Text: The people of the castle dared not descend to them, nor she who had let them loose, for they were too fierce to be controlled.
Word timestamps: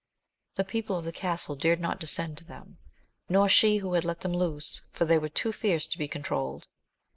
The 0.55 0.63
people 0.63 0.97
of 0.97 1.05
the 1.05 1.11
castle 1.11 1.55
dared 1.55 1.79
not 1.79 1.99
descend 1.99 2.39
to 2.39 2.43
them, 2.43 2.79
nor 3.29 3.47
she 3.47 3.77
who 3.77 3.93
had 3.93 4.03
let 4.03 4.21
them 4.21 4.33
loose, 4.33 4.81
for 4.91 5.05
they 5.05 5.19
were 5.19 5.29
too 5.29 5.51
fierce 5.51 5.85
to 5.85 5.99
be 5.99 6.07
controlled. 6.07 6.65